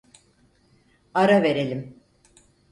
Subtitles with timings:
[1.13, 2.01] Ara verelim.